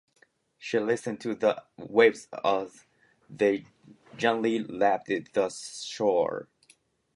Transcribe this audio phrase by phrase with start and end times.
[0.57, 2.85] She listened to the waves as
[3.29, 3.67] they
[4.17, 6.47] gently lapped the shore.